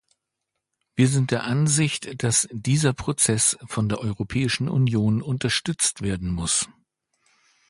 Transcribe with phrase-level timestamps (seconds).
[0.95, 6.67] Wir sind der Ansicht, dass dieser Prozess von der Europäischen Union unterstützt werden muss.